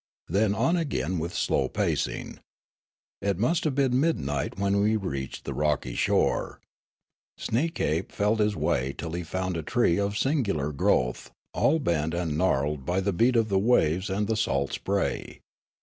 Then 0.27 0.55
on 0.55 0.77
again 0.77 1.19
with 1.19 1.35
slow 1.35 1.69
pacing. 1.69 2.39
It 3.21 3.37
must 3.37 3.65
have 3.65 3.75
been 3.75 3.99
midnight 3.99 4.57
when 4.57 4.81
we 4.81 4.95
reached 4.97 5.45
the 5.45 5.53
rocky 5.53 5.93
shore. 5.93 6.59
Sneekape 7.37 8.11
felt 8.11 8.39
his 8.39 8.55
way 8.55 8.95
till 8.97 9.11
he 9.11 9.21
found 9.21 9.57
a 9.57 9.61
tree 9.61 9.99
of 9.99 10.17
singular 10.17 10.71
growth, 10.71 11.29
all 11.53 11.77
bent 11.77 12.15
and 12.15 12.35
gnarled 12.35 12.83
by 12.83 12.99
the 12.99 13.13
beat 13.13 13.35
of 13.35 13.49
the 13.49 13.59
waves 13.59 14.09
and 14.09 14.25
the 14.25 14.35
salt 14.35 14.73
spray. 14.73 15.41